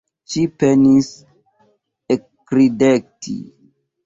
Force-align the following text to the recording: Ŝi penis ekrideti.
Ŝi 0.35 0.43
penis 0.61 1.09
ekrideti. 2.17 3.37